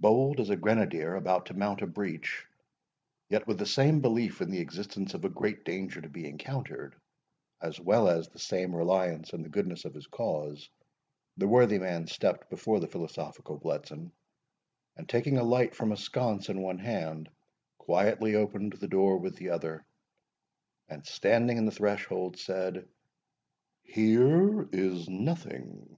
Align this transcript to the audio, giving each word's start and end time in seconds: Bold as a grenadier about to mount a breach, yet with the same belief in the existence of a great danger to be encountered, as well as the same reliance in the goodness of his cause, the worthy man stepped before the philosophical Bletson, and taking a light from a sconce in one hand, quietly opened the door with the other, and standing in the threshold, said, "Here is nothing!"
Bold 0.00 0.38
as 0.38 0.50
a 0.50 0.56
grenadier 0.56 1.14
about 1.16 1.46
to 1.46 1.54
mount 1.54 1.80
a 1.80 1.86
breach, 1.86 2.44
yet 3.30 3.46
with 3.46 3.56
the 3.58 3.64
same 3.64 4.02
belief 4.02 4.42
in 4.42 4.50
the 4.50 4.60
existence 4.60 5.14
of 5.14 5.24
a 5.24 5.30
great 5.30 5.64
danger 5.64 5.98
to 6.02 6.10
be 6.10 6.28
encountered, 6.28 6.94
as 7.58 7.80
well 7.80 8.06
as 8.06 8.28
the 8.28 8.38
same 8.38 8.76
reliance 8.76 9.32
in 9.32 9.40
the 9.40 9.48
goodness 9.48 9.86
of 9.86 9.94
his 9.94 10.06
cause, 10.06 10.68
the 11.38 11.48
worthy 11.48 11.78
man 11.78 12.06
stepped 12.06 12.50
before 12.50 12.80
the 12.80 12.86
philosophical 12.86 13.56
Bletson, 13.58 14.12
and 14.94 15.08
taking 15.08 15.38
a 15.38 15.42
light 15.42 15.74
from 15.74 15.90
a 15.90 15.96
sconce 15.96 16.50
in 16.50 16.60
one 16.60 16.78
hand, 16.80 17.30
quietly 17.78 18.34
opened 18.34 18.74
the 18.74 18.88
door 18.88 19.16
with 19.16 19.36
the 19.36 19.48
other, 19.48 19.86
and 20.90 21.06
standing 21.06 21.56
in 21.56 21.64
the 21.64 21.72
threshold, 21.72 22.36
said, 22.38 22.86
"Here 23.84 24.68
is 24.70 25.08
nothing!" 25.08 25.96